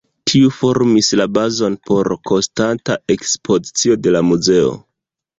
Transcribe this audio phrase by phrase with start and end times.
[0.29, 4.73] Tiu formis la bazon por konstanta ekspozicio de la muzeo.